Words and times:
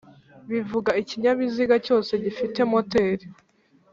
bivuga 0.51 0.91
ikinyabiziga 1.01 1.75
cyose 1.85 2.11
gifite 2.23 2.59
moteri 2.71 3.25